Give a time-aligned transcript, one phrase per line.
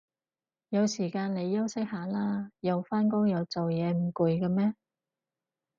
[0.69, 4.73] 有時間你休息下啦，又返工又做嘢唔攰嘅咩